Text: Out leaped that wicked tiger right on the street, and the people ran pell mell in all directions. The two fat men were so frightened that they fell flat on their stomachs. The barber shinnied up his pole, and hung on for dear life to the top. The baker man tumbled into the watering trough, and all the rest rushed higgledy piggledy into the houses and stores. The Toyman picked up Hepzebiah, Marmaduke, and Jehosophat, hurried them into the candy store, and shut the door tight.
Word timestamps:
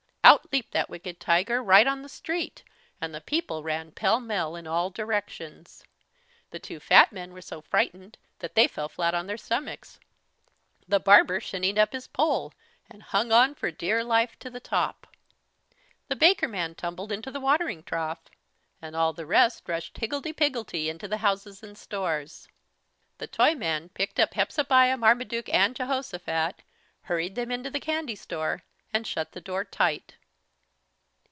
Out 0.23 0.53
leaped 0.53 0.71
that 0.71 0.89
wicked 0.89 1.19
tiger 1.19 1.61
right 1.63 1.85
on 1.87 2.03
the 2.03 2.07
street, 2.09 2.63
and 3.01 3.13
the 3.13 3.19
people 3.19 3.63
ran 3.63 3.91
pell 3.91 4.19
mell 4.21 4.55
in 4.55 4.65
all 4.67 4.89
directions. 4.89 5.83
The 6.51 6.59
two 6.59 6.79
fat 6.79 7.11
men 7.11 7.33
were 7.33 7.41
so 7.41 7.59
frightened 7.61 8.17
that 8.39 8.53
they 8.55 8.67
fell 8.67 8.87
flat 8.87 9.13
on 9.15 9.27
their 9.27 9.35
stomachs. 9.37 9.99
The 10.87 10.99
barber 11.01 11.39
shinnied 11.41 11.77
up 11.79 11.91
his 11.91 12.07
pole, 12.07 12.53
and 12.89 13.03
hung 13.03 13.31
on 13.33 13.55
for 13.55 13.71
dear 13.71 14.03
life 14.05 14.37
to 14.39 14.49
the 14.49 14.61
top. 14.61 15.05
The 16.07 16.15
baker 16.15 16.47
man 16.47 16.75
tumbled 16.75 17.11
into 17.11 17.31
the 17.31 17.41
watering 17.41 17.81
trough, 17.83 18.21
and 18.81 18.95
all 18.95 19.11
the 19.13 19.25
rest 19.25 19.67
rushed 19.67 19.97
higgledy 19.97 20.31
piggledy 20.33 20.87
into 20.87 21.09
the 21.09 21.17
houses 21.17 21.61
and 21.63 21.77
stores. 21.77 22.47
The 23.17 23.27
Toyman 23.27 23.89
picked 23.89 24.19
up 24.19 24.35
Hepzebiah, 24.35 24.95
Marmaduke, 24.99 25.49
and 25.53 25.75
Jehosophat, 25.75 26.61
hurried 27.03 27.35
them 27.35 27.51
into 27.51 27.69
the 27.71 27.81
candy 27.81 28.15
store, 28.15 28.63
and 28.93 29.05
shut 29.07 29.31
the 29.33 29.39
door 29.41 29.63
tight. 29.65 30.15